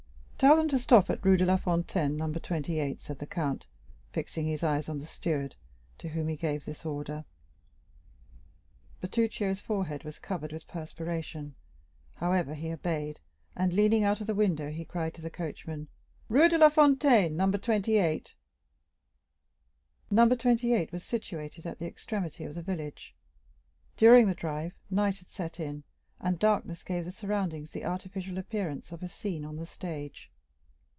"Tell 0.49 0.55
them 0.57 0.69
to 0.69 0.79
stop 0.79 1.11
at 1.11 1.23
Rue 1.23 1.37
de 1.37 1.45
la 1.45 1.55
Fontaine, 1.55 2.17
No. 2.17 2.33
28," 2.33 2.99
said 2.99 3.19
the 3.19 3.27
count, 3.27 3.67
fixing 4.11 4.47
his 4.47 4.63
eyes 4.63 4.89
on 4.89 4.97
the 4.97 5.05
steward, 5.05 5.55
to 5.99 6.09
whom 6.09 6.29
he 6.29 6.35
gave 6.35 6.65
this 6.65 6.83
order. 6.83 7.25
Bertuccio's 9.01 9.61
forehead 9.61 10.03
was 10.03 10.17
covered 10.17 10.51
with 10.51 10.67
perspiration; 10.67 11.53
however, 12.15 12.55
he 12.55 12.71
obeyed, 12.71 13.19
and, 13.55 13.71
leaning 13.73 14.03
out 14.03 14.19
of 14.19 14.25
the 14.25 14.33
window, 14.33 14.71
he 14.71 14.83
cried 14.83 15.13
to 15.13 15.21
the 15.21 15.29
coachman,—"Rue 15.29 16.49
de 16.49 16.57
la 16.57 16.69
Fontaine, 16.69 17.37
No. 17.37 17.51
28." 17.51 18.33
No. 20.09 20.27
28 20.27 20.91
was 20.91 21.03
situated 21.03 21.67
at 21.67 21.77
the 21.77 21.85
extremity 21.85 22.45
of 22.45 22.55
the 22.55 22.63
village; 22.63 23.13
during 23.95 24.25
the 24.25 24.33
drive 24.33 24.73
night 24.89 25.19
had 25.19 25.27
set 25.27 25.59
in, 25.59 25.83
and 26.23 26.37
darkness 26.37 26.83
gave 26.83 27.03
the 27.05 27.11
surroundings 27.11 27.71
the 27.71 27.83
artificial 27.83 28.37
appearance 28.37 28.91
of 28.91 29.01
a 29.01 29.07
scene 29.07 29.43
on 29.43 29.55
the 29.55 29.65
stage. 29.65 30.29